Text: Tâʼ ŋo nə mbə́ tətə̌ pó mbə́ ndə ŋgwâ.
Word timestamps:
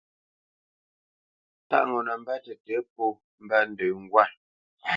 Tâʼ 1.69 1.83
ŋo 1.89 1.99
nə 2.05 2.13
mbə́ 2.21 2.37
tətə̌ 2.43 2.77
pó 2.93 3.03
mbə́ 3.43 3.59
ndə 3.71 3.85
ŋgwâ. 4.03 4.23